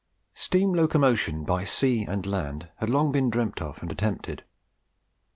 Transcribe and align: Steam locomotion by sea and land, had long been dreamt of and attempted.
Steam 0.33 0.73
locomotion 0.73 1.43
by 1.43 1.63
sea 1.63 2.05
and 2.05 2.25
land, 2.25 2.69
had 2.77 2.89
long 2.89 3.11
been 3.11 3.29
dreamt 3.29 3.61
of 3.61 3.79
and 3.83 3.91
attempted. 3.91 4.43